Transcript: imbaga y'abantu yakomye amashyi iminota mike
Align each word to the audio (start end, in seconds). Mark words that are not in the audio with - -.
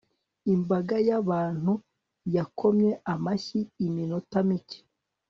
imbaga 0.53 0.95
y'abantu 1.07 1.73
yakomye 2.35 2.91
amashyi 3.13 3.59
iminota 3.85 4.37
mike 4.49 4.79